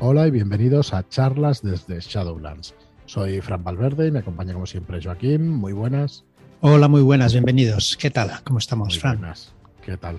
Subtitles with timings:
[0.00, 2.74] Hola y bienvenidos a charlas desde Shadowlands.
[3.06, 5.48] Soy Fran Valverde y me acompaña como siempre Joaquín.
[5.50, 6.24] Muy buenas.
[6.60, 7.96] Hola, muy buenas, bienvenidos.
[7.98, 8.30] ¿Qué tal?
[8.44, 9.18] ¿Cómo estamos, Muy Fran?
[9.18, 9.52] buenas.
[9.84, 10.18] ¿Qué tal?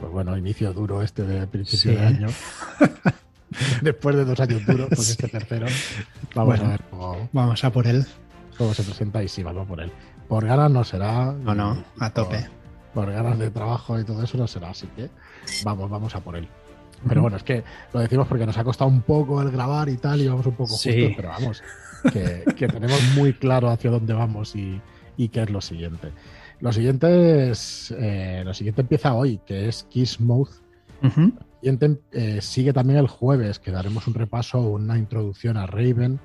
[0.00, 2.28] Pues bueno, inicio duro este de principio Sí, de año.
[3.82, 5.66] Después de dos años duros, pues este tercero.
[6.34, 6.64] Vamos Bueno.
[6.64, 8.04] a ver cómo, Vamos a por él.
[8.58, 9.90] cómo se presenta y sí, vamos por él.
[10.28, 11.32] Por ganas no será.
[11.32, 12.46] No, no, a tope.
[12.92, 15.08] Por, por ganas de trabajo y todo eso no será, así que
[15.64, 16.48] vamos, vamos a por él.
[17.08, 19.96] Pero bueno, es que lo decimos porque nos ha costado un poco el grabar y
[19.96, 20.90] tal, y vamos un poco Sí.
[20.92, 21.62] justos, pero vamos,
[22.12, 24.80] que, que tenemos muy claro hacia dónde vamos y,
[25.16, 26.08] y qué es lo siguiente.
[26.60, 29.86] Lo siguiente es, eh, lo siguiente empieza hoy, que es.
[31.62, 36.18] Y enten- eh, sigue también el jueves, que daremos un repaso, una introducción a Raven.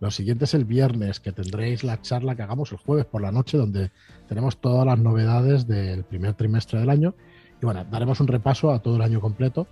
[0.00, 3.32] Lo siguiente es el viernes, que tendréis la charla que hagamos el jueves por la
[3.32, 3.90] noche, donde
[4.28, 7.14] tenemos todas las novedades del primer trimestre del año.
[7.62, 9.66] Y bueno, daremos un repaso a todo el año completo,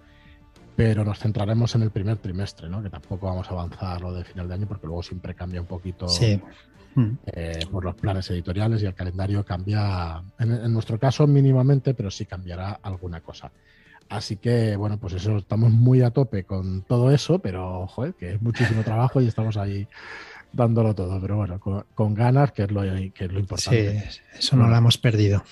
[0.77, 2.83] pero nos centraremos en el primer trimestre, ¿no?
[2.83, 5.67] que tampoco vamos a avanzar lo de final de año, porque luego siempre cambia un
[5.67, 6.41] poquito Sí.
[6.97, 7.11] Mm.
[7.27, 12.11] eh, por los planes editoriales y el calendario cambia, en, en nuestro caso mínimamente, pero
[12.11, 13.51] sí cambiará alguna cosa.
[14.09, 18.35] Así que, bueno, pues eso, estamos muy a tope con todo eso, pero, joder, que
[18.35, 19.89] es muchísimo trabajo y estamos ahí
[20.53, 24.11] dándolo todo, pero bueno, con, con ganas, que es lo, que es lo Sí, importante.
[24.39, 25.43] eso no lo hemos perdido.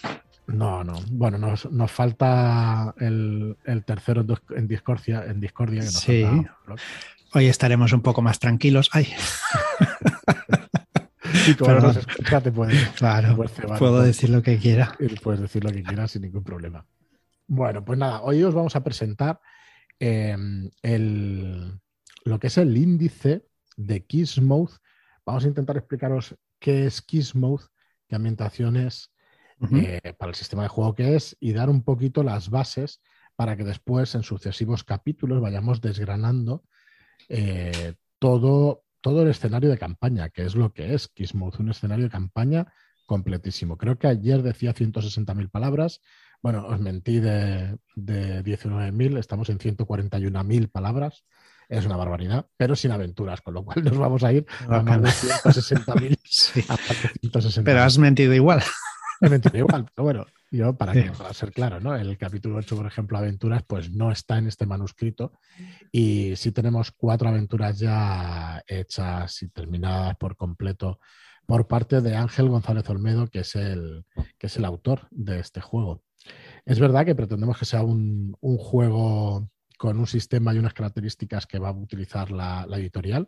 [0.46, 5.80] No, no, bueno, nos, nos falta el, el tercero en, dis- en Discordia, en Discordia,
[5.80, 6.24] que nos Sí.
[6.24, 6.56] falta.
[7.34, 8.90] Hoy estaremos un poco más tranquilos.
[8.92, 9.06] Ay,
[11.46, 11.54] te
[12.52, 14.96] puedes, claro, puedes cebar un puedo decir lo que quiera.
[15.22, 16.84] Puedes decir lo que quieras sin ningún problema.
[17.46, 19.40] Bueno, pues nada, hoy os vamos a presentar
[19.98, 20.36] eh,
[20.82, 21.80] el,
[22.24, 24.72] lo que es el índice de Kissmouth.
[25.24, 27.62] Vamos a intentar explicaros qué es Kissmouth,
[28.08, 28.16] qué
[29.70, 33.00] eh, para el sistema de juego que es y dar un poquito las bases
[33.36, 36.64] para que después en sucesivos capítulos vayamos desgranando
[37.28, 42.04] eh, todo, todo el escenario de campaña, que es lo que es Kissmouth, un escenario
[42.04, 42.72] de campaña
[43.06, 43.76] completísimo.
[43.76, 46.00] Creo que ayer decía 160.000 palabras.
[46.42, 51.24] Bueno, os mentí de, de 19.000, estamos en 141.000 palabras.
[51.68, 55.02] Es una barbaridad, pero sin aventuras, con lo cual nos vamos a ir a más
[55.02, 56.18] de 160.000.
[56.24, 56.64] Sí.
[56.68, 57.64] a más de 160.000.
[57.64, 58.62] Pero has mentido igual.
[59.30, 61.02] Mentido igual, pero bueno, yo para, Sí.
[61.04, 61.94] que- para ser claro, ¿no?
[61.94, 65.32] El capítulo 8, por ejemplo, aventuras, pues no está en este manuscrito.
[65.90, 70.98] Y sí tenemos cuatro aventuras ya hechas y terminadas por completo
[71.46, 74.04] por parte de Ángel González Olmedo, que es el,
[74.38, 76.02] que es el autor de este juego.
[76.64, 81.46] Es verdad que pretendemos que sea un, un juego con un sistema y unas características
[81.46, 83.26] que va a utilizar la, la editorial.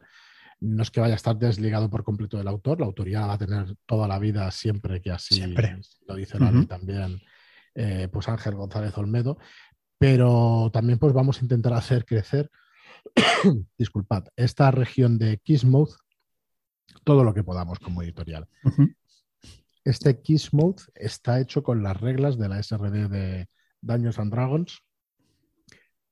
[0.64, 3.38] No es que vaya a estar desligado por completo del autor, la autoría va a
[3.38, 5.80] tener toda la vida siempre que así Siempre.
[6.06, 6.38] lo dice
[6.68, 7.20] también,
[7.74, 9.38] eh, pues Ángel González Olmedo,
[9.98, 12.50] pero también pues vamos a intentar hacer crecer,
[13.78, 15.96] disculpad, esta región de Kissmouth
[17.04, 18.48] todo lo que podamos como editorial.
[19.84, 23.48] Este Kissmouth está hecho con las reglas de la SRD de
[23.80, 24.82] Dungeons and Dragons,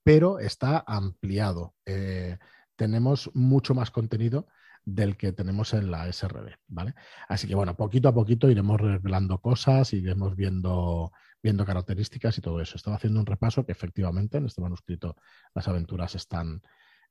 [0.02, 1.74] pero está ampliado.
[1.86, 2.38] Eh,
[2.76, 4.46] tenemos mucho más contenido
[4.84, 6.94] del que tenemos en la SRD, ¿vale?
[7.28, 11.12] Así que bueno, poquito a poquito iremos revelando cosas, iremos viendo,
[11.42, 12.76] viendo características y todo eso.
[12.76, 15.16] Estaba haciendo un repaso que efectivamente en este manuscrito
[15.54, 16.62] las aventuras están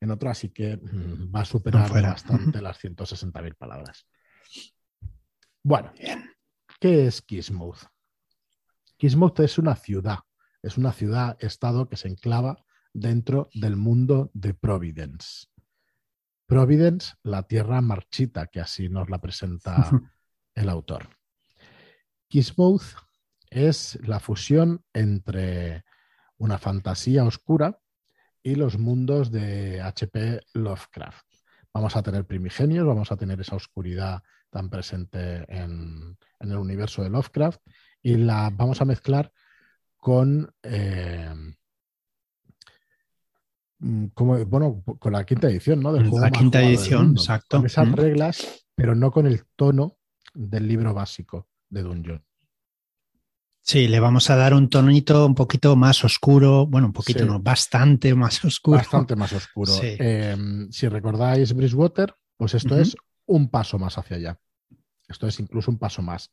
[0.01, 4.05] en otro, así que mm, va a superar bastante las 160.000 palabras.
[5.63, 6.31] Bueno, Bien.
[6.79, 7.83] ¿qué es Kissmouth?
[8.97, 10.19] Kissmouth es una ciudad,
[10.61, 15.47] es una ciudad-estado que se enclava dentro del mundo de Providence.
[16.51, 19.89] Providence, la tierra marchita, que así nos la presenta
[20.53, 21.07] el autor.
[22.27, 22.83] Kissmouth
[23.49, 25.85] es la fusión entre
[26.35, 27.79] una fantasía oscura
[28.43, 31.25] y los mundos de HP Lovecraft.
[31.73, 37.01] Vamos a tener primigenios, vamos a tener esa oscuridad tan presente en, en el universo
[37.01, 37.61] de Lovecraft
[38.01, 39.31] y la vamos a mezclar
[39.95, 41.33] con eh,
[44.13, 45.91] como, bueno, con la quinta edición, ¿no?
[45.93, 47.21] Del juego La quinta edición, mundo.
[47.21, 47.57] exacto.
[47.57, 47.93] Con esas Mm.
[47.93, 49.97] reglas, pero no con el tono
[50.33, 52.23] del libro básico de Dungeon.
[53.63, 57.25] Sí, le vamos a dar un tonito un poquito más oscuro, bueno, un poquito, Sí.
[57.25, 58.77] no, bastante más oscuro.
[58.77, 59.71] Bastante más oscuro.
[59.71, 59.95] Sí.
[59.99, 60.35] Eh,
[60.71, 62.95] si recordáis Bridgewater, pues esto es
[63.27, 64.39] un paso más hacia allá.
[65.07, 66.31] Esto es incluso un paso más.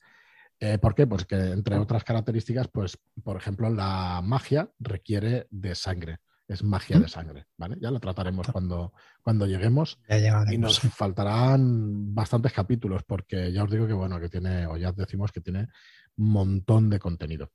[0.59, 1.07] Eh, ¿Por qué?
[1.07, 6.19] Pues que entre otras características, pues, por ejemplo, la magia requiere de sangre.
[6.49, 7.77] Es magia de sangre, ¿vale?
[7.79, 10.01] Ya lo trataremos cuando, cuando lleguemos.
[10.09, 10.45] Ya.
[10.51, 14.93] Y nos faltarán bastantes capítulos, porque ya os digo que bueno, que tiene, o ya
[14.93, 15.69] decimos que tiene
[16.17, 17.53] un montón de contenido.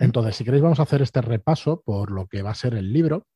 [0.00, 2.92] Entonces, si queréis, vamos a hacer este repaso por lo que va a ser el
[2.92, 3.26] libro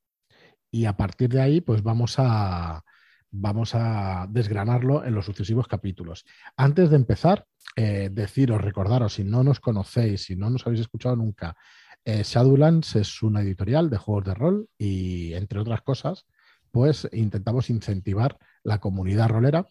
[0.70, 2.82] y a partir de ahí, pues vamos a,
[3.30, 6.24] vamos a desgranarlo en los sucesivos capítulos.
[6.56, 7.44] Antes de empezar,
[7.76, 11.56] eh, deciros, recordaros, si no nos conocéis, si no nos habéis escuchado nunca,
[12.05, 16.26] eh, Shadowlands es una editorial de juegos de rol y, entre otras cosas,
[16.70, 19.67] pues intentamos incentivar la comunidad rolera.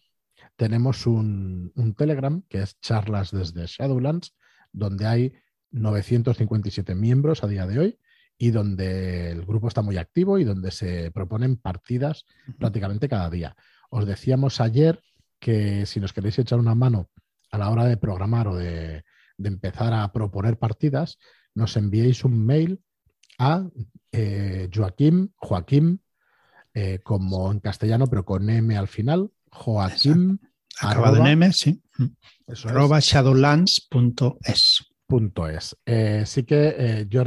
[0.56, 4.34] Tenemos un, un Telegram que es charlas desde Shadowlands,
[4.72, 5.32] donde hay
[5.70, 7.98] 957 miembros a día de hoy
[8.38, 12.24] y donde el grupo está muy activo y donde se proponen partidas
[12.58, 13.54] prácticamente cada día.
[13.90, 15.02] Os decíamos ayer
[15.38, 17.10] que si nos queréis echar una mano
[17.50, 19.04] a la hora de programar o de,
[19.36, 21.18] empezar a proponer partidas,
[21.54, 22.80] nos enviéis un mail
[23.38, 23.64] a
[24.12, 25.98] eh, Joaquim, Joaquim,
[26.74, 30.38] eh, como en castellano, pero con M al final, Joaquim.
[30.80, 31.82] Acabado en M, sí.
[32.64, 34.86] arroba shadowlands.es.
[35.52, 35.76] es.
[35.84, 37.22] Eh, sí que yo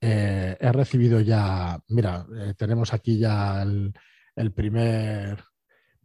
[0.00, 2.26] he recibido ya, mira,
[2.56, 5.42] tenemos aquí ya el, primer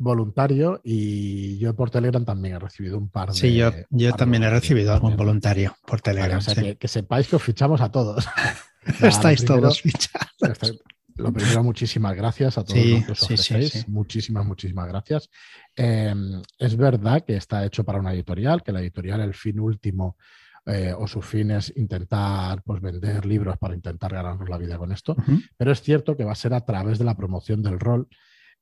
[0.01, 3.35] voluntario y yo por Telegram también he recibido un par de...
[3.35, 6.39] Sí, yo, yo también he recibido algún voluntario por Telegram.
[6.39, 8.27] o sea, que, sepáis que os fichamos a todos.
[9.01, 10.81] Estáis todos fichados.
[11.15, 13.87] Lo primero, muchísimas gracias a todos los que os ofrecéis.
[13.87, 15.29] muchísimas, muchísimas gracias.
[15.75, 20.17] Em, es verdad que está hecho para una editorial, que la editorial, el fin último,
[20.65, 24.91] eh, o su fin es intentar pues, vender libros para intentar ganarnos la vida con
[24.91, 25.15] esto.
[25.57, 28.07] Pero es cierto que va a ser a través de la promoción del rol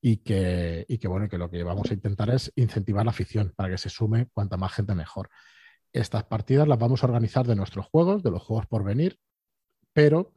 [0.00, 3.52] y que, y que, bueno, que lo que vamos a intentar es incentivar la afición
[3.54, 5.28] para que se sume cuanta más gente mejor.
[5.92, 9.18] Estas partidas las vamos a organizar de nuestros juegos, de los juegos por venir,
[9.92, 10.32] pero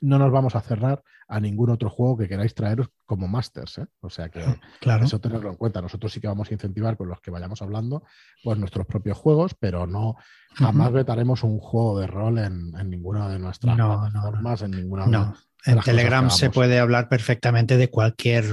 [0.00, 3.78] no nos vamos a cerrar a ningún otro juego que queráis traeros como masters.
[3.78, 3.86] ¿eh?
[4.00, 4.40] O sea que
[4.80, 5.04] claro.
[5.04, 5.80] eso tenerlo en cuenta.
[5.80, 8.04] Nosotros sí que vamos a incentivar con los que vayamos hablando,
[8.42, 10.16] pues nuestros propios juegos, pero no
[10.54, 15.34] jamás vetaremos un juego de rol en, ninguna de nuestras plataformas, en ninguna no.
[15.64, 18.44] En Telegram se puede hablar perfectamente de cualquier,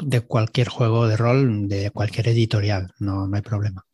[0.00, 3.84] de cualquier juego de rol, de cualquier editorial, no, no hay problema.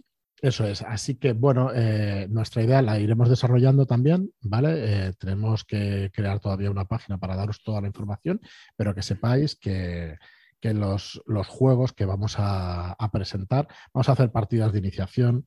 [0.43, 0.81] Eso es.
[0.83, 5.09] Así que, bueno, eh, nuestra idea la iremos desarrollando también, ¿vale?
[5.09, 8.41] Eh, tenemos que crear todavía una página para daros toda la información,
[8.75, 10.17] pero que sepáis que,
[10.63, 15.45] los, juegos que vamos a, presentar, vamos a hacer partidas de iniciación,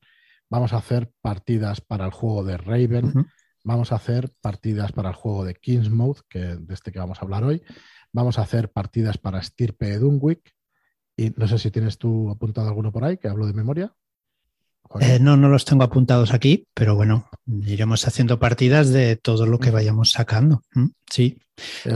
[0.48, 3.12] vamos a hacer partidas para el juego de Raven,
[3.64, 7.22] vamos a hacer partidas para el juego de Kingsmouth, que, de este que vamos a
[7.22, 7.62] hablar hoy,
[8.12, 10.54] vamos a hacer partidas para Stirpe Dunwick,
[11.16, 13.92] y no sé si tienes tú apuntado alguno por ahí, que hablo de memoria.
[15.00, 19.58] Eh, no, no los tengo apuntados aquí, pero bueno, iremos haciendo partidas de todo lo
[19.58, 20.62] que vayamos sacando.
[21.10, 21.38] Sí.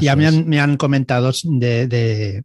[0.01, 2.45] ya me han, comentado de,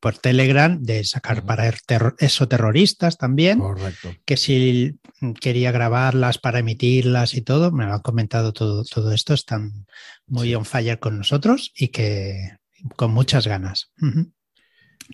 [0.00, 1.72] por Telegram de sacar para
[2.18, 3.58] eso terroristas también.
[3.58, 4.14] Correcto.
[4.24, 4.98] Que si
[5.40, 9.34] quería grabarlas para emitirlas y todo, me han comentado todo, todo esto.
[9.34, 9.86] Están
[10.26, 12.56] muy on fire con nosotros y que
[12.96, 13.92] con muchas ganas.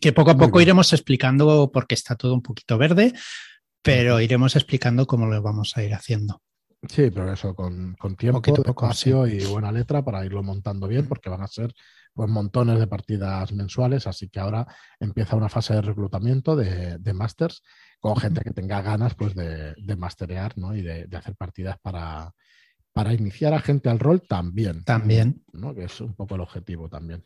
[0.00, 3.12] Que poco a poco iremos explicando porque está todo un poquito verde,
[3.82, 6.42] pero iremos explicando cómo lo vamos a ir haciendo.
[6.86, 11.42] Sí, pero eso con, tiempo, espacio y buena letra para irlo montando bien, porque van
[11.42, 11.74] a ser
[12.14, 14.66] pues montones de partidas mensuales, así que ahora
[15.00, 17.62] empieza una fase de reclutamiento de, de masters
[18.00, 20.74] con gente que tenga ganas pues de, de masterear ¿no?
[20.76, 22.32] y de, hacer partidas para,
[22.92, 24.84] para iniciar a gente al rol también.
[24.84, 25.42] También.
[25.52, 25.74] ¿no?
[25.74, 27.24] Que es un poco el objetivo también.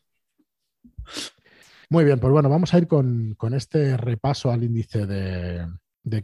[1.91, 5.67] Muy bien, pues bueno, vamos a ir con, con este repaso al índice de,
[6.03, 6.23] de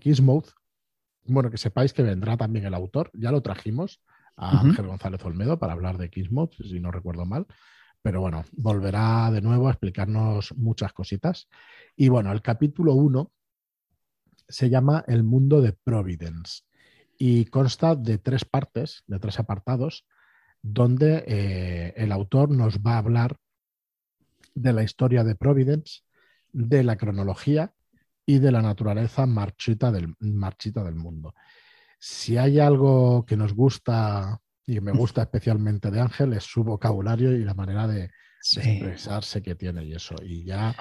[1.28, 4.02] bueno, que sepáis que vendrá también el autor, ya lo trajimos
[4.37, 7.47] a Ángel González Olmedo para hablar de Kismouth, si no recuerdo mal,
[8.02, 11.49] pero bueno, volverá de nuevo a explicarnos muchas cositas.
[11.97, 13.32] Y bueno, el capítulo 1
[14.49, 16.62] se llama El mundo de Providence
[17.18, 20.06] y consta de tres partes, de tres apartados,
[20.62, 23.37] donde eh, el autor nos va a hablar
[24.54, 26.02] de la historia de Providence,
[26.52, 27.75] de la cronología
[28.28, 31.35] y de la naturaleza marchita del, marchita del mundo.
[31.99, 37.32] Si hay algo que nos gusta y me gusta especialmente de Ángel es su vocabulario
[37.32, 38.11] y la manera de,
[38.54, 40.14] expresarse que tiene y eso.
[40.23, 40.76] Y ya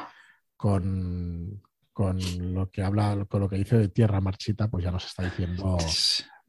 [0.57, 1.61] con,
[1.95, 5.77] lo que habla, con lo que dice de tierra marchita, pues ya nos está diciendo.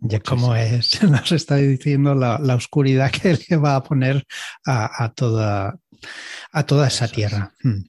[0.01, 4.27] Ya cómo es, nos está diciendo la, oscuridad que le va a poner
[4.67, 5.79] a, toda,
[6.51, 7.53] a toda esa tierra.
[7.63, 7.85] Hmm.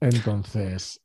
[0.00, 1.00] Entonces,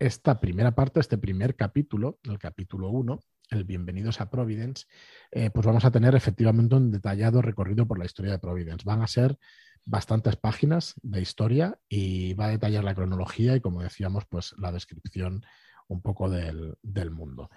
[0.00, 4.86] esta primera parte, este primer capítulo, el capítulo 1, el Bienvenidos a Providence,
[5.30, 8.84] eh, pues vamos a tener efectivamente un detallado recorrido por la historia de Providence.
[8.86, 9.38] Van a ser
[9.84, 14.72] bastantes páginas de historia y va a detallar la cronología y, como decíamos, pues la
[14.72, 15.44] descripción
[15.88, 17.50] un poco del, mundo.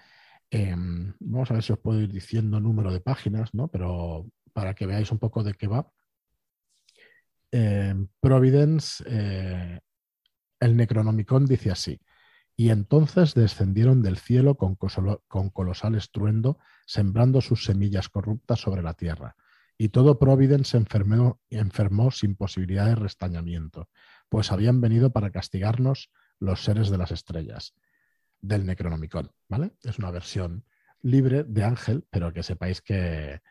[0.52, 3.70] Em, vamos a ver si os puedo ir diciendo número de páginas, ¿no?
[3.70, 5.90] Pero para que veáis un poco de qué va.
[7.52, 9.80] En Providence, eh,
[10.60, 12.02] el Necronomicon dice así.
[12.56, 19.36] Y entonces descendieron del cielo con, colosal estruendo, sembrando sus semillas corruptas sobre la tierra.
[19.78, 23.90] Y todo Providence se enfermó, enfermó sin posibilidad de restañamiento,
[24.30, 27.74] pues habían venido para castigarnos los seres de las estrellas
[28.40, 29.72] del Necronomicon, ¿vale?
[29.82, 30.66] Es una versión
[31.02, 33.42] libre de Ángel, pero que sepáis que,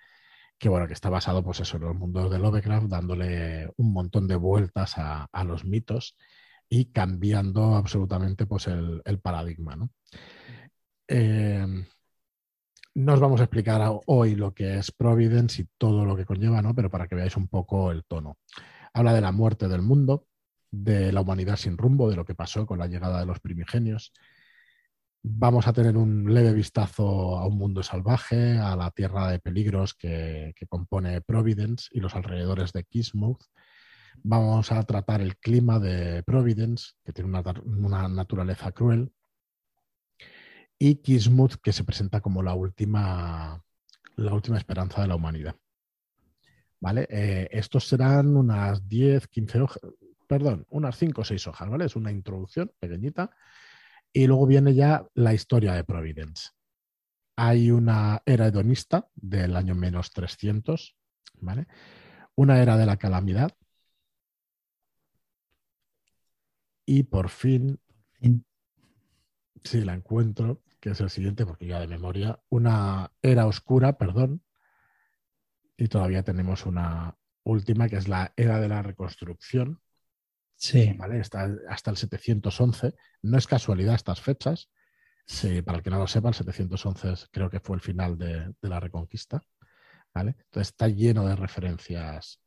[0.63, 4.29] que bueno, que está basado pues eso, en los mundos de Lovecraft, dándole un montón
[4.29, 6.17] de vueltas a, los mitos
[6.75, 9.91] y cambiando absolutamente pues el, paradigma, ¿no?
[11.07, 11.67] Eh,
[12.97, 16.75] os vamos a explicar hoy lo que es Providence y todo lo que conlleva, ¿no?
[16.75, 18.38] Pero para que veáis un poco el tono.
[18.95, 20.26] Habla de la muerte del mundo,
[20.71, 24.14] de la humanidad sin rumbo, de lo que pasó con la llegada de los primigenios,
[25.25, 29.95] Vamos a tener un leve vistazo a un mundo salvaje, a la tierra de peligros
[29.95, 33.41] que, compone Providence y los alrededores de Kismuth.
[34.23, 39.12] Vamos a tratar el clima de Providence, que tiene una, naturaleza cruel.
[40.78, 43.62] Y Kismuth, que se presenta como la última,
[44.16, 45.57] la última esperanza de la humanidad.
[46.81, 47.07] ¿Vale?
[47.11, 49.83] Eh, estos serán unas 10, 15 hojas,
[50.26, 51.85] perdón, unas 5 o 6 hojas, ¿vale?
[51.85, 53.31] Es una introducción pequeñita
[54.12, 56.50] y luego viene ya la historia de Providence.
[57.37, 60.97] Hay una era hedonista del año menos 300,
[61.40, 61.66] ¿vale?
[62.35, 63.52] Una era de la calamidad.
[66.85, 67.81] Y por fin,
[69.65, 74.43] si la encuentro, que es el siguiente, porque ya de memoria, una era oscura, perdón.
[75.77, 79.81] Y todavía tenemos una última, que es la era de la reconstrucción,
[80.62, 80.95] Sí.
[80.97, 81.19] ¿vale?
[81.19, 82.95] Está hasta el 711.
[83.23, 84.71] No es casualidad estas fechas.
[85.65, 88.79] para el que no lo sepa, el 711 creo que fue el final de, la
[88.79, 89.43] Reconquista.
[90.15, 90.37] ¿vale?
[90.39, 92.41] Entonces está lleno de referencias,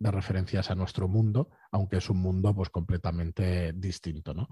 [0.00, 4.34] de referencias a nuestro mundo, aunque es un mundo pues, completamente distinto.
[4.34, 4.48] ¿no?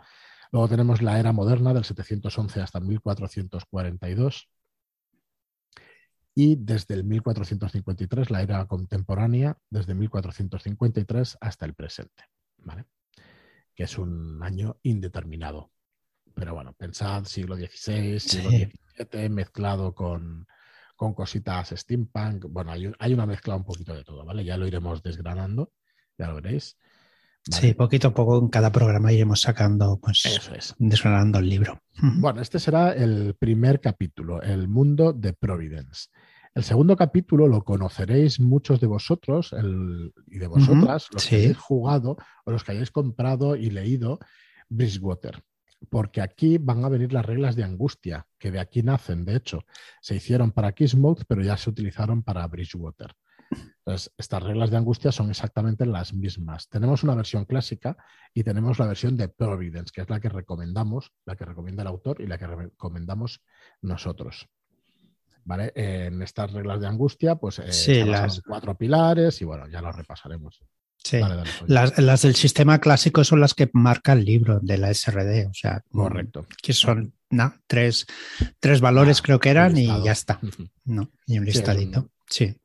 [0.53, 4.49] Luego tenemos la era moderna del 711 hasta 1442
[6.37, 12.23] y desde el 1453 la era contemporánea, desde 1453 hasta el presente.
[12.59, 12.85] ¿vale?
[13.79, 15.71] que es un año indeterminado.
[16.35, 20.49] Pero bueno, pensad siglo XVI, siglo XVII, mezclado con,
[20.99, 22.47] cositas steampunk.
[22.51, 24.45] Bueno, hay, una mezcla un poquito de todo, ¿vale?
[24.45, 25.73] Ya lo iremos desgranando,
[26.19, 26.77] ya lo veréis.
[27.43, 30.75] Sí, poquito a poco en cada programa iremos sacando, pues, Eso es.
[30.79, 31.81] desgranando el libro.
[32.01, 36.09] Bueno, este será el primer capítulo, El mundo de Providence.
[36.55, 39.55] El segundo capítulo lo conoceréis muchos de vosotros
[40.27, 44.19] y de vosotras, los que hayáis jugado o los que hayáis comprado y leído
[44.69, 45.43] Bridgewater.
[45.91, 49.65] Porque aquí van a venir las reglas de angustia, que de aquí nacen, de hecho.
[50.01, 53.15] Se hicieron para Kissmouth, pero ya se utilizaron para Bridgewater.
[53.51, 56.69] Entonces, estas reglas de angustia son exactamente las mismas.
[56.69, 57.97] Tenemos una versión clásica
[58.35, 61.89] y tenemos la versión de Providence, que es la que recomendamos, la que recomienda el
[61.89, 63.43] autor y la que recomendamos
[63.81, 64.49] nosotros.
[65.75, 70.63] En estas reglas de angustia, pues eh, las cuatro pilares y bueno, ya los repasaremos.
[71.03, 71.21] Sí.
[71.67, 75.83] las, del sistema clásico son las que marca el libro de la SRD, o sea,
[75.91, 76.47] correcto.
[76.63, 77.15] Que son
[77.67, 78.07] tres,
[78.61, 80.41] tres valores, ah, creo que eran, y ya está.
[80.85, 82.11] No, y un listadito.
[82.29, 82.57] Sí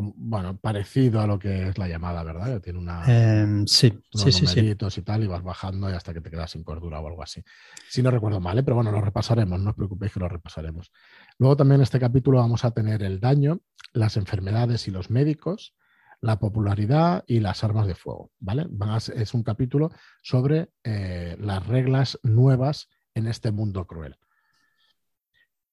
[0.00, 2.54] bueno, parecido a lo que es la llamada, ¿verdad?
[2.54, 6.20] Que tiene una, em, sí, sí, sí, y tal, y vas bajando y hasta que
[6.20, 7.42] te quedas sin cordura o algo así.
[7.88, 8.62] Si no recuerdo mal, ¿eh?
[8.62, 10.90] pero bueno, lo repasaremos, no os preocupéis que lo repasaremos.
[11.38, 13.60] Luego también en este capítulo vamos a tener el daño,
[13.92, 15.74] las enfermedades y los médicos,
[16.22, 18.66] la popularidad y las armas de fuego, ¿vale?
[19.14, 19.90] es un capítulo
[20.22, 24.16] sobre eh, las reglas nuevas en este mundo cruel.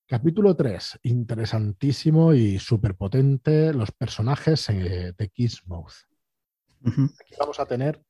[0.08, 5.94] Capítulo 3, interesantísimo y súper potente, los personajes eh, de Kissmouth.
[6.84, 8.01] Aquí vamos a tener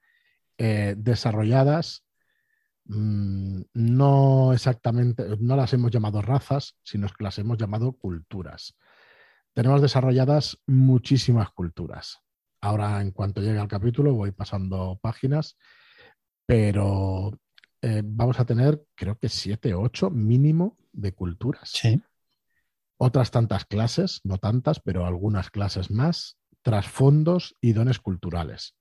[0.58, 2.06] eh, desarrolladas,
[2.86, 8.78] mm, no exactamente, no las hemos llamado razas, sino que las hemos llamado culturas.
[9.54, 12.22] Tenemos desarrolladas muchísimas culturas.
[12.62, 15.58] Ahora, en cuanto llegue al capítulo, voy pasando páginas,
[16.46, 17.32] pero
[17.82, 21.70] eh, vamos a tener, creo que siete, ocho mínimo de culturas.
[21.72, 22.02] Sí.
[22.98, 28.76] Otras tantas clases, no tantas, pero algunas clases más, trasfondos y dones culturales.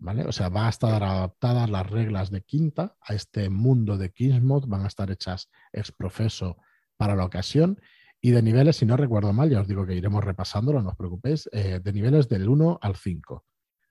[0.00, 0.26] ¿Vale?
[0.26, 4.66] O sea, va a estar adaptadas las reglas de quinta a este mundo de Kingsmouth,
[4.66, 6.58] van a estar hechas ex profeso
[6.96, 7.80] para la ocasión
[8.20, 10.96] y de niveles, si no recuerdo mal, ya os digo que iremos repasándolo, no os
[10.96, 13.44] preocupéis, eh, de niveles del 1 al 5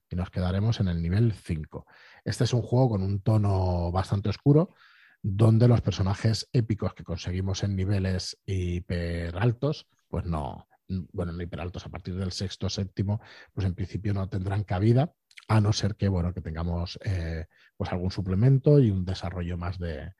[0.09, 1.85] y nos quedaremos en el nivel 5.
[2.23, 4.73] Este es un juego con un tono bastante oscuro,
[5.21, 11.59] donde los personajes épicos que conseguimos en niveles hiper altos, pues no, bueno, no hiper
[11.59, 13.21] altos, a partir del sexto séptimo,
[13.53, 15.11] pues en principio no tendrán cabida
[15.47, 19.79] a no ser que, bueno, que tengamos eh, pues algún suplemento y un desarrollo más
[19.79, 20.13] de,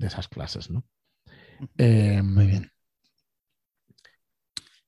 [0.00, 0.84] esas clases, ¿no?
[1.76, 2.70] Em, Muy bien.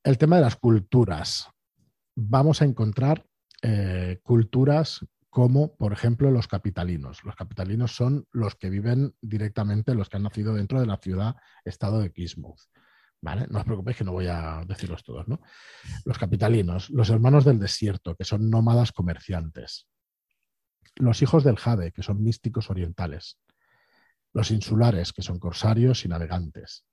[0.04, 1.48] El tema de las culturas.
[2.16, 3.24] Vamos a encontrar
[3.62, 7.22] eh, culturas como, por ejemplo, los capitalinos.
[7.22, 12.00] Los capitalinos son los que viven directamente, los que han nacido dentro de la ciudad-estado
[12.00, 12.58] de Kismuth.
[13.20, 13.46] ¿Vale?
[13.48, 15.40] No os preocupéis que no voy a decirlos todos, ¿no?
[16.04, 19.86] Los capitalinos, los hermanos del desierto, que son nómadas comerciantes.
[20.96, 23.38] Los hijos del Jade, que son místicos orientales.
[24.32, 26.84] Los insulares, que son corsarios y navegantes.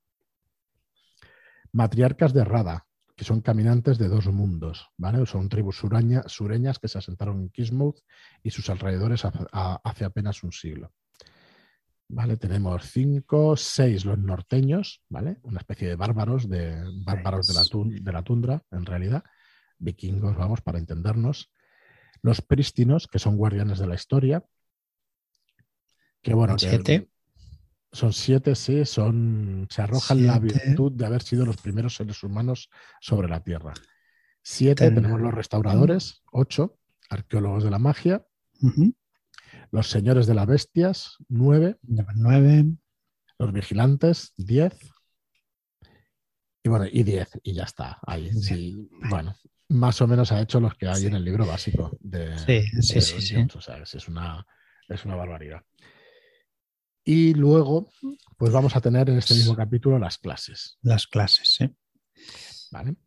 [1.72, 2.86] Matriarcas de Rada,
[3.20, 5.26] que son caminantes de dos mundos, ¿vale?
[5.26, 8.00] Son tribus sureñas que se asentaron en Kismuth
[8.42, 10.94] y sus alrededores hace apenas un siglo.
[12.08, 12.38] ¿vale?
[12.38, 15.36] Tenemos cinco, seis los norteños, ¿vale?
[15.44, 17.64] Una especie de bárbaros, de bárbaros de la,
[18.02, 19.26] de la tundra, en realidad.
[19.80, 21.52] Vikingos, vamos, para entendernos.
[22.22, 24.46] Los prístinos, que son guardianes de la historia.
[26.22, 27.10] Que bueno, siete.
[27.92, 32.70] Son siete, sí, son, se arrojan la virtud de haber sido los primeros seres humanos
[33.02, 33.74] sobre la Tierra.
[34.42, 36.78] Siete, tenemos los restauradores, ocho,
[37.10, 38.26] arqueólogos de la magia,
[39.72, 41.78] los señores de las bestias, nueve.
[42.16, 42.66] Nueve.
[43.38, 44.78] Los vigilantes, diez.
[46.64, 48.00] Y bueno, y diez, y ya está.
[48.06, 48.90] Ahí, sí.
[49.10, 49.34] Bueno,
[49.70, 52.38] más o menos ha hecho los que hay en el libro básico de.
[52.38, 54.46] Sí, sí, sí, O sea, es una,
[54.88, 55.62] es una barbaridad.
[57.10, 57.90] Y luego,
[58.38, 60.78] pues vamos a tener en este mismo capítulo las clases.
[60.84, 61.76] Las clases, sí.
[62.70, 62.98] Vale.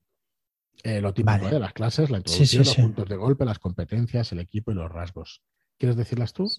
[0.83, 1.61] Eh, lo típico de ¿eh?
[1.61, 5.45] las clases, la introducción, los puntos de golpe, las competencias, el equipo y los rasgos.
[5.79, 6.51] ¿Quieres decirlas tú?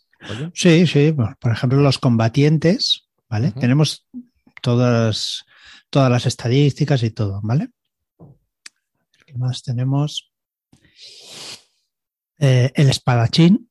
[0.54, 1.14] Sí, sí.
[1.42, 3.52] Por ejemplo, los combatientes, ¿vale?
[3.52, 4.08] Tenemos
[4.62, 5.44] todas,
[5.90, 7.72] todas las estadísticas y todo, ¿vale?
[9.26, 10.32] ¿Qué más tenemos?
[12.40, 13.70] Eh, el espadachín.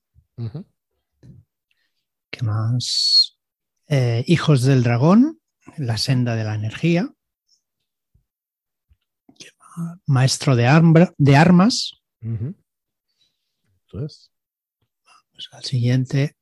[2.31, 3.32] ¿Qué más?
[3.95, 5.43] Eh, hijos del dragón,
[5.77, 7.13] la senda de la energía.
[10.07, 12.03] Maestro de, de armas.
[13.83, 14.33] Entonces.
[15.33, 16.39] Pues al siguiente,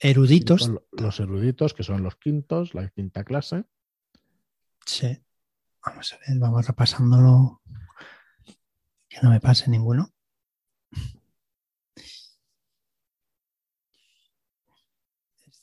[0.00, 0.72] eruditos.
[0.90, 3.66] Los eruditos, que son los quintos, la quinta clase.
[4.84, 5.16] Sí.
[5.86, 7.62] Vamos a ver, vamos repasándolo.
[9.08, 10.12] Que no me pase ninguno.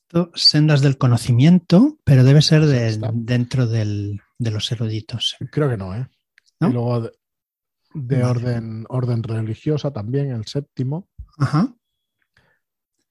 [0.07, 5.35] Esto, sendas del conocimiento, pero debe ser dentro de los eruditos.
[5.51, 6.07] Creo que no, ¿eh?
[6.61, 7.11] Y luego
[7.93, 11.09] de, orden, orden religiosa también, el séptimo.
[11.37, 11.73] Ajá.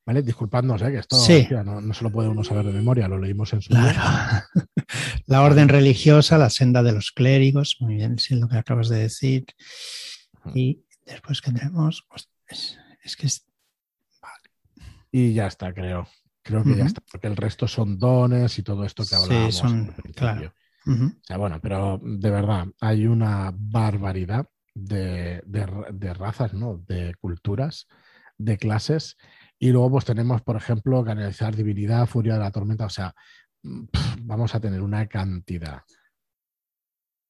[0.06, 0.22] ¿Vale?
[0.22, 0.92] Disculpadnos, ¿eh?
[0.92, 1.16] que esto
[1.64, 4.00] no, se lo puede uno saber de memoria, lo leímos en su Claro.
[5.26, 9.00] la orden religiosa, la senda de los clérigos, muy bien, sí, lo que acabas de
[9.00, 9.44] decir.
[10.54, 13.44] Y después que tenemos, pues, es, que es...
[15.11, 16.06] Y ya está, creo.
[16.46, 19.54] Creo que ya está, porque el resto son dones y todo esto que hablábamos.
[19.54, 20.52] Sí, son, claro.
[20.87, 26.85] O sea, bueno, pero de verdad, hay una barbaridad de, de razas, ¿no?
[26.87, 27.88] De culturas,
[28.38, 29.16] de clases
[29.59, 33.14] y luego pues tenemos, por ejemplo, canalizar divinidad, furia de la tormenta, o sea,
[34.22, 35.82] vamos a tener una cantidad.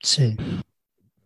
[0.00, 0.36] Sí.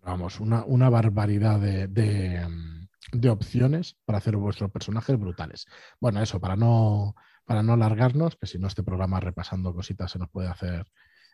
[0.03, 5.67] Vamos, una, una barbaridad de, de, opciones para hacer vuestros personajes brutales.
[6.01, 7.15] Bueno, eso, para no,
[7.51, 10.87] para no alargarnos, que si no este programa repasando cositas se nos puede hacer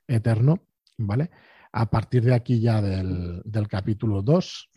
[0.08, 0.62] eterno,
[0.96, 1.30] ¿vale?
[1.72, 4.70] A partir de aquí ya del, del capítulo 2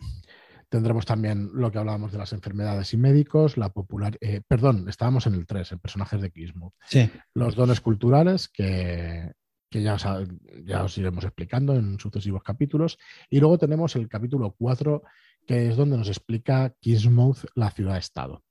[0.67, 5.28] Tendremos también lo que hablábamos de las enfermedades y médicos, la popular, eh, perdón, estábamos
[5.28, 6.75] en el 3, en personajes de Kismo.
[6.89, 7.10] Sí.
[7.34, 9.32] Los dones culturales que,
[9.71, 10.06] ya, os,
[10.65, 12.97] ya os iremos explicando en sucesivos capítulos.
[13.30, 15.04] Y luego tenemos el capítulo 4,
[15.47, 18.43] que es donde nos explica Kismuth, la ciudad-estado.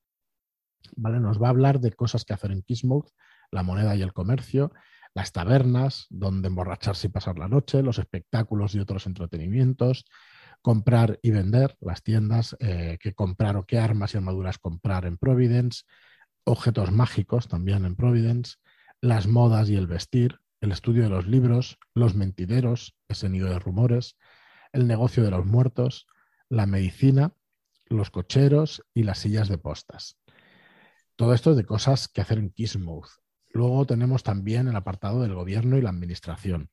[0.97, 1.21] ¿Vale?
[1.21, 3.09] Nos va a hablar de cosas que hacer en Kismuth,
[3.51, 4.73] la moneda y el comercio,
[5.15, 10.05] las tabernas, donde emborracharse y pasar la noche, los espectáculos y otros entretenimientos,
[10.63, 15.17] comprar y vender, las tiendas, eh, que comprar o qué armas y armaduras comprar en
[15.17, 15.85] Providence,
[16.45, 18.57] objetos mágicos también en Providence,
[19.01, 23.59] las modas y el vestir, el estudio de los libros, los mentideros, ese nido de
[23.59, 24.17] rumores,
[24.73, 26.07] el negocio de los muertos,
[26.49, 27.33] la medicina,
[27.87, 30.19] los cocheros y las sillas de postas.
[31.19, 33.09] Todo esto es de cosas que hacer en Kismuth.
[33.49, 36.71] Luego tenemos también el apartado del gobierno y la administración.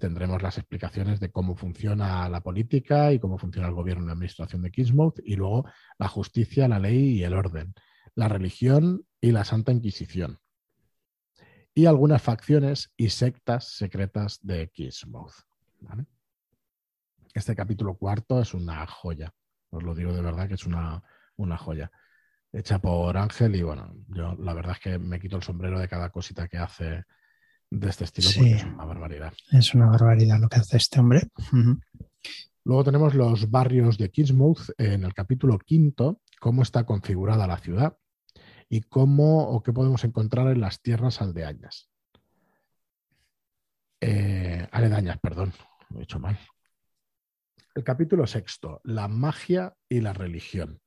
[0.00, 4.12] Tendremos las explicaciones de cómo funciona la política y cómo funciona el gobierno y la
[4.14, 5.66] administración de Kismuth y luego
[5.98, 7.74] la justicia, la ley y el orden,
[8.14, 10.38] la religión y la Santa Inquisición.
[11.74, 15.34] Y algunas facciones y sectas secretas de Kismuth.
[17.34, 19.34] Este capítulo cuarto es una joya.
[19.68, 21.02] Os lo digo de verdad que es una,
[21.36, 21.90] una joya.
[22.52, 25.88] Hecha por Ángel y bueno, yo la verdad es que me quito el sombrero de
[25.88, 27.04] cada cosita que hace
[27.70, 29.32] de este estilo porque es una barbaridad.
[29.50, 31.28] Es una barbaridad lo que hace este hombre.
[32.64, 37.96] Luego tenemos los barrios de Kingsmouth en el capítulo quinto, cómo está configurada la ciudad
[38.68, 41.90] y cómo o qué podemos encontrar en las tierras aldeañas.
[44.00, 45.52] Eh, aledañas, perdón,
[45.88, 46.38] lo he dicho mal.
[47.74, 50.80] El capítulo sexto, la magia y la religión.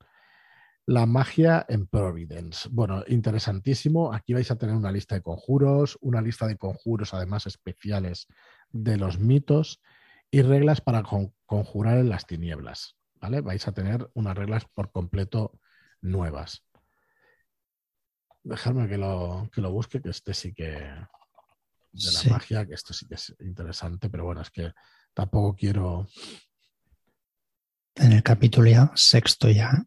[0.87, 2.69] La magia en Providence.
[2.71, 4.13] Bueno, interesantísimo.
[4.13, 8.27] Aquí vais a tener una lista de conjuros, una lista de conjuros además especiales
[8.69, 9.81] de los mitos
[10.29, 11.01] y reglas para
[11.45, 12.97] conjurar en las tinieblas.
[13.15, 13.41] ¿vale?
[13.41, 15.59] Vais a tener unas reglas por completo
[16.01, 16.63] nuevas.
[18.43, 20.69] Dejadme que lo, que lo busque, que este sí que.
[21.91, 24.73] De la magia, que esto sí que es interesante, pero bueno, es que
[25.13, 26.07] tampoco quiero.
[27.95, 29.83] En el capítulo ya, sexto ya.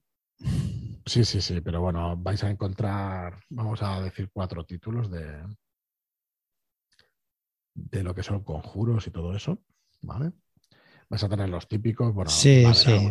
[1.08, 5.42] Sí, sí, sí, pero bueno, vais a encontrar, vamos a decir, cuatro títulos de,
[7.74, 9.58] de lo que son conjuros y todo eso.
[10.00, 10.32] ¿vale?
[11.08, 13.10] Vas a tener los típicos, bueno, sí, sí.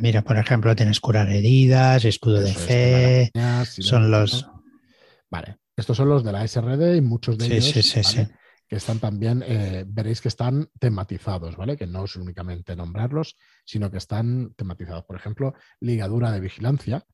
[0.00, 4.46] Mira, por ejemplo, tienes curar heridas, escudo de fe, son los...
[5.30, 7.74] Vale, estos son los de la SRD y muchos de ellos
[8.68, 11.76] que están también, eh, veréis que están tematizados, ¿vale?
[11.76, 15.04] Que no es únicamente nombrarlos, sino que están tematizados.
[15.04, 17.06] Por ejemplo, ligadura de vigilancia,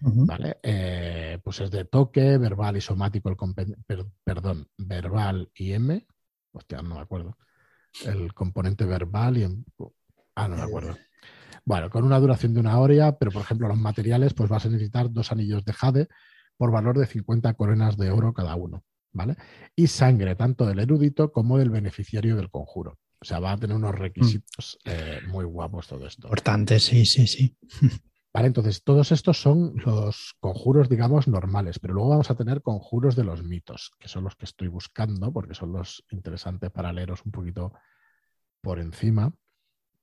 [0.00, 0.58] ¿vale?
[0.62, 3.36] Eh, pues es de toque, verbal y somático, el
[4.24, 6.06] perdón, verbal y M,
[6.52, 7.36] hostia, no me acuerdo
[8.04, 9.64] el componente verbal y en...
[10.34, 10.96] Ah, no me acuerdo.
[11.64, 14.68] Bueno, con una duración de una hora, pero por ejemplo los materiales, pues vas a
[14.68, 16.08] necesitar dos anillos de jade
[16.56, 18.84] por valor de 50 coronas de oro cada uno,
[19.16, 19.36] ¿vale?
[19.74, 22.98] Y sangre tanto del erudito como del beneficiario del conjuro.
[23.18, 24.90] O sea, va a tener unos requisitos mm.
[24.90, 26.28] eh, muy guapos todo esto.
[26.28, 27.56] Importante, sí, sí, sí.
[28.32, 33.16] Vale, entonces todos estos son los conjuros, digamos, normales, pero luego vamos a tener conjuros
[33.16, 37.24] de los mitos, que son los que estoy buscando, porque son los interesantes para leeros
[37.24, 37.72] un poquito
[38.60, 39.32] por encima.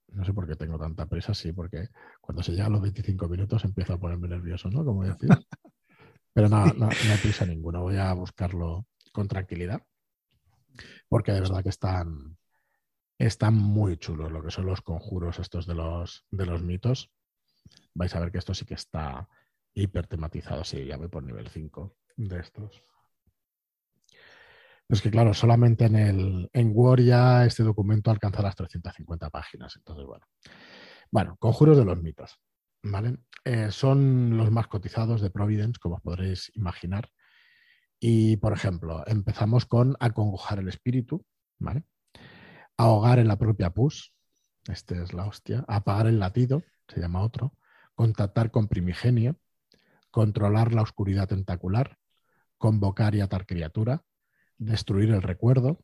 [0.08, 1.90] No sé por qué tengo tanta prisa, sí, porque
[2.22, 4.84] cuando se llega a los 25 minutos empiezo a ponerme nervioso, ¿no?
[4.84, 5.30] Como decir.
[6.34, 9.82] Pero no, no, hay prisa ninguna, voy a buscarlo con tranquilidad,
[11.08, 12.38] porque de verdad que están,
[13.18, 17.14] están muy chulos lo que son los conjuros estos de los, de los mitos
[17.94, 19.28] vais a ver que esto sí que está
[19.74, 20.64] hiper tematizado.
[20.64, 22.84] Sí, ya voy por nivel 5 de estos.
[24.90, 29.76] Es que claro, solamente en el en Word ya este documento alcanza las 350 páginas.
[29.78, 30.26] Entonces, bueno.
[31.10, 32.40] Bueno, conjuros de los mitos.
[32.84, 33.18] ¿Vale?
[33.46, 37.10] Eh, son los más cotizados de Providence, como os podréis imaginar.
[38.06, 41.26] Y, por ejemplo, empezamos con acongojar el espíritu,
[41.58, 41.86] ¿vale?
[42.76, 44.14] Ahogar en la propia pus,
[44.68, 45.64] este es la hostia.
[45.70, 47.54] Apagar el latido, se llama otro.
[47.96, 49.38] Contactar con primigenio,
[50.12, 51.98] controlar la oscuridad tentacular,
[52.58, 54.04] convocar y atar criatura,
[54.58, 55.80] destruir el recuerdo,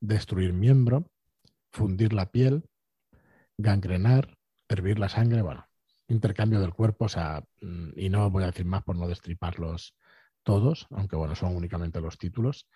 [0.00, 1.10] destruir miembro,
[1.70, 2.68] fundir la piel,
[3.56, 4.36] gangrenar,
[4.68, 5.66] hervir la sangre, bueno,
[6.08, 9.94] intercambio del cuerpo, o sea, mm, y no voy a decir más por no destriparlos
[10.42, 12.68] todos, aunque bueno, son únicamente los títulos.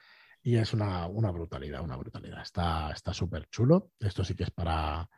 [0.43, 2.43] Y es una, brutalidad, una brutalidad.
[2.43, 3.91] Está súper chulo.
[3.99, 5.09] Esto sí que es para,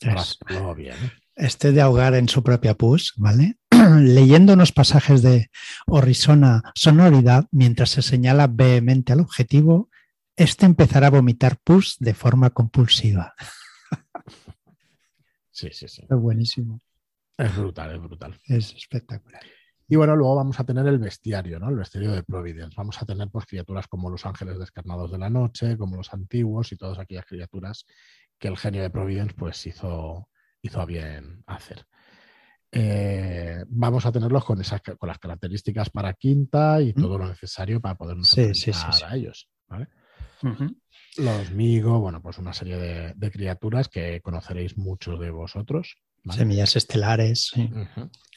[0.00, 0.94] para bien.
[0.94, 1.12] ¿eh?
[1.38, 3.58] este de ahogar en su propia pus, ¿vale?
[4.00, 5.50] Leyendo unos pasajes de
[5.86, 9.88] horrisona sonoridad mientras se señala vehemente al objetivo,
[10.36, 13.34] este empezará a vomitar pus de forma compulsiva.
[15.50, 16.02] Sí, sí, sí.
[16.02, 16.80] Es buenísimo.
[17.36, 18.40] Es brutal, es brutal.
[18.44, 19.42] Es espectacular.
[19.88, 21.70] Y bueno, luego vamos a tener el bestiario, ¿no?
[21.70, 22.74] El bestiario de Providence.
[22.76, 26.72] Vamos a tener pues criaturas como los ángeles descarnados de la noche, como los antiguos
[26.72, 27.86] y todas aquellas criaturas
[28.38, 30.28] que el genio de Providence pues hizo,
[30.60, 31.86] hizo a bien hacer.
[32.70, 37.80] Eh, vamos a tenerlos con, esas, con las características para quinta y todo lo necesario
[37.80, 38.52] para podernos sí,
[39.06, 39.48] a ellos.
[41.16, 45.96] Los Migo, bueno, pues una serie de, criaturas que conoceréis muchos de vosotros.
[46.30, 47.52] Semillas estelares.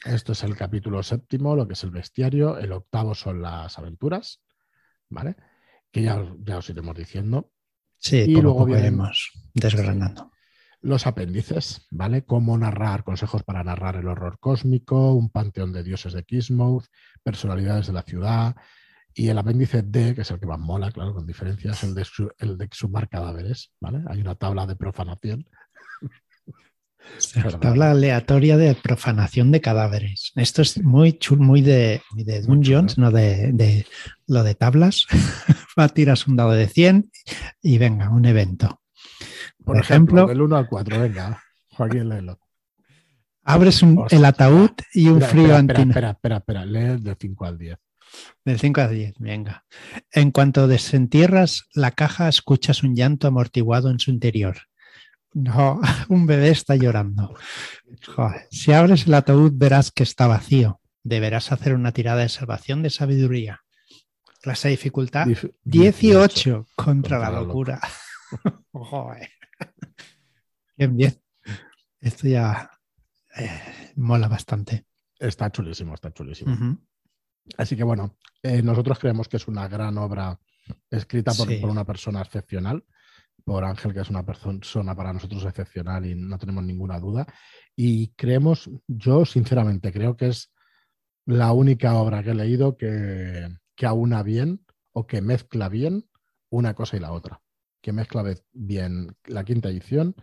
[0.04, 2.58] Esto es el capítulo séptimo, lo que es el bestiario.
[2.58, 4.42] El octavo son las aventuras,
[5.08, 5.36] ¿vale?
[5.90, 7.52] Que ya, ya os iremos diciendo.
[7.98, 10.32] Sí, y luego iremos desgranando
[10.82, 12.24] los apéndices, ¿vale?
[12.24, 16.86] Cómo narrar, consejos para narrar el horror cósmico, un panteón de dioses de Kismuth,
[17.22, 18.56] personalidades de la ciudad.
[19.14, 22.04] Y el apéndice D, que es el que más mola, claro, con diferencias, el de,
[22.38, 24.02] el de sumar cadáveres, ¿vale?
[24.08, 25.46] Hay una tabla de profanación.
[27.60, 30.32] Tabla aleatoria de profanación de cadáveres.
[30.36, 33.86] Esto es muy chulo, muy de, de Dungeons, no de, de,
[34.26, 35.06] lo de tablas.
[35.94, 37.10] Tiras un dado de 100
[37.62, 38.80] y venga, un evento.
[39.64, 42.38] Por, ejemplo, del 1 al 4, venga, Joaquín Lelo.
[43.44, 45.90] Abres un, el ataúd y un frío espera, antino.
[45.90, 47.78] Espera, espera, espera, lee de 5 al 10.
[48.44, 49.64] Del 5 a 10, venga.
[50.12, 54.58] En cuanto desentierras la caja, escuchas un llanto amortiguado en su interior.
[55.34, 57.34] No, un bebé está llorando.
[58.14, 58.46] Joder.
[58.50, 60.80] Si abres el ataúd, verás que está vacío.
[61.04, 63.60] Deberás hacer una tirada de salvación de sabiduría.
[64.40, 67.80] Clase de dificultad Dif- 18 contra, Contra la la locura.
[68.72, 69.28] Joder.
[70.76, 71.22] Bien, bien.
[72.00, 72.70] Esto ya
[73.36, 74.86] eh, mola bastante.
[75.18, 76.78] Está chulísimo, está chulísimo.
[77.56, 80.38] Así que bueno, eh, nosotros creemos que es una gran obra
[80.90, 81.56] escrita por, Sí.
[81.56, 82.84] por una persona excepcional,
[83.44, 87.26] por Ángel, que es una persona para nosotros excepcional y no tenemos ninguna duda.
[87.76, 90.52] Y creemos, yo sinceramente creo que es
[91.26, 96.08] la única obra que he leído que, que aúna bien o que mezcla bien
[96.50, 97.40] una cosa y la otra.
[97.80, 100.14] Que mezcla bien la quinta edición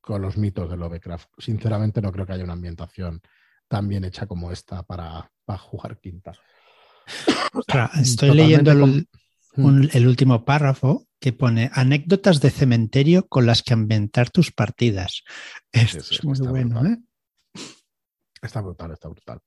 [0.00, 1.28] con los mitos de Lovecraft.
[1.38, 3.20] Sinceramente no creo que haya una ambientación
[3.68, 6.32] tan bien hecha como esta para, para jugar quinta.
[7.54, 9.08] Ostras, estoy Totalmente leyendo el,
[9.56, 15.22] un- el último párrafo que pone anécdotas de cementerio con las que ambientar tus partidas.
[15.72, 16.92] Esto sí, es muy bueno, brutal.
[16.92, 17.60] ¿eh?
[18.42, 19.40] Está brutal, está brutal.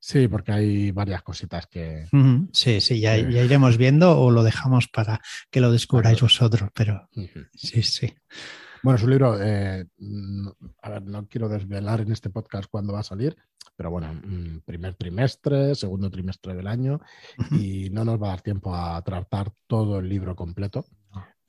[0.00, 2.06] Sí, porque hay varias cositas que.
[2.52, 7.08] Sí, sí, ya, iremos viendo o lo dejamos para que lo descubráis vosotros, pero
[7.54, 8.14] sí, sí.
[8.82, 9.42] Bueno, es un libro.
[9.42, 9.86] eh,
[10.82, 13.36] a ver, no quiero desvelar en este podcast cuándo va a salir,
[13.76, 17.00] pero bueno, mm, primer trimestre, segundo trimestre del año,
[17.50, 20.86] y no nos va a dar tiempo a tratar todo el libro completo.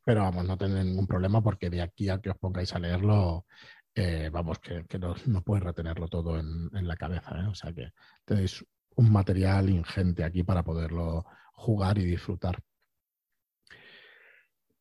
[0.04, 3.46] Pero vamos, no tenéis ningún problema porque de aquí a que os pongáis a leerlo,
[3.94, 7.40] eh, vamos, que, que no, no puedes retenerlo todo en, en la cabeza.
[7.40, 7.48] ¿eh?
[7.48, 7.92] O sea que
[8.26, 8.66] tenéis
[8.96, 12.60] un material ingente aquí para poderlo jugar y disfrutar.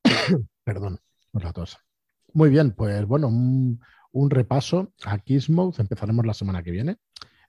[0.65, 0.99] Perdón
[1.31, 1.88] por la tos.
[2.35, 3.81] Muy bien, pues bueno, un,
[4.13, 5.79] un repaso a Kismouth.
[5.81, 6.97] Empezaremos la semana que viene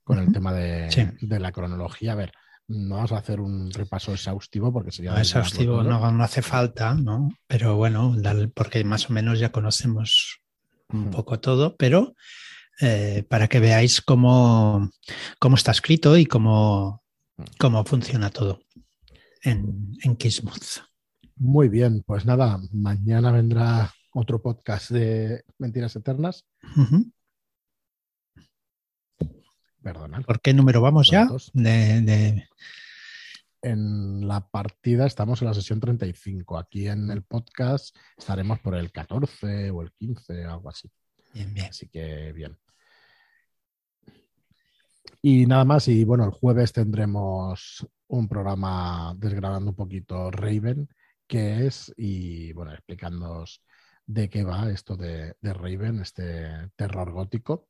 [0.04, 1.06] con el tema de, Sí.
[1.22, 2.14] de la cronología.
[2.14, 2.32] A ver,
[2.68, 5.12] no vamos a hacer un repaso exhaustivo porque sería.
[5.12, 7.30] No, exhaustivo no, no hace falta, ¿no?
[7.48, 10.42] Pero bueno, dale- porque más o menos ya conocemos
[10.92, 12.16] un poco todo, pero
[12.82, 14.90] eh, para que veáis cómo,
[15.40, 17.04] cómo está escrito y cómo,
[17.60, 18.62] cómo funciona todo
[19.44, 20.80] en, en Kismuth.
[21.36, 26.46] Muy bien, pues nada, mañana vendrá otro podcast de Mentiras Eternas.
[26.76, 27.12] Ujú.
[29.82, 30.24] Perdonad.
[30.24, 31.28] ¿Por qué número vamos ya?
[31.54, 32.48] De, de-
[33.62, 36.58] En la partida estamos en la sesión 35.
[36.58, 40.90] Aquí en el podcast estaremos por el 14 o el 15, algo así.
[41.34, 41.68] Bien, bien.
[41.68, 42.58] Así que bien.
[45.22, 50.88] Y nada más, y bueno, el jueves tendremos un programa desgranando un poquito Raven,
[51.28, 53.62] qué es, y bueno, explicándoos
[54.10, 57.68] de qué va esto de, de Raven, este terror gótico.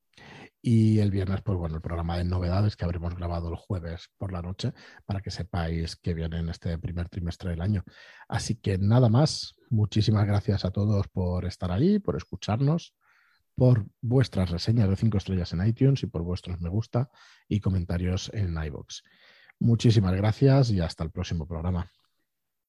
[0.61, 4.31] Y el viernes, pues bueno, el programa de novedades que habremos grabado el jueves por
[4.31, 4.73] la noche
[5.05, 7.83] para que sepáis que viene en este primer trimestre del año.
[8.29, 12.93] Así que nada más, muchísimas gracias a todos por estar ahí, por escucharnos
[13.55, 17.09] por vuestras reseñas de 5 estrellas en iTunes y por vuestros me gusta
[17.49, 19.01] y comentarios en iVoox.
[19.59, 21.91] Muchísimas gracias y hasta el próximo programa.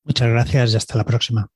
[0.03, 1.49] Muchas gracias y hasta la próxima.